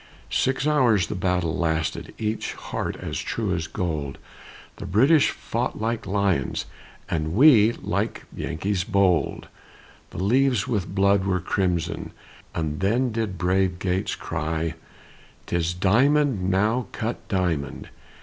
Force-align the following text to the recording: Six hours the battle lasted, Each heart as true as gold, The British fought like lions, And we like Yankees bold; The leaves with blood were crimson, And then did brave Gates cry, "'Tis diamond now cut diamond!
Six 0.31 0.65
hours 0.65 1.05
the 1.05 1.13
battle 1.13 1.55
lasted, 1.55 2.11
Each 2.17 2.53
heart 2.55 2.95
as 2.95 3.19
true 3.19 3.53
as 3.53 3.67
gold, 3.67 4.17
The 4.77 4.87
British 4.87 5.29
fought 5.29 5.79
like 5.79 6.07
lions, 6.07 6.65
And 7.07 7.35
we 7.35 7.73
like 7.73 8.23
Yankees 8.35 8.83
bold; 8.83 9.47
The 10.09 10.17
leaves 10.23 10.67
with 10.67 10.95
blood 10.95 11.25
were 11.25 11.39
crimson, 11.39 12.13
And 12.55 12.79
then 12.79 13.11
did 13.11 13.37
brave 13.37 13.77
Gates 13.77 14.15
cry, 14.15 14.73
"'Tis 15.45 15.75
diamond 15.75 16.49
now 16.49 16.87
cut 16.93 17.27
diamond! 17.27 17.89